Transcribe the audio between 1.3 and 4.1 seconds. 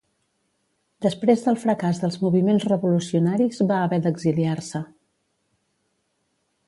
del fracàs dels moviments revolucionaris va haver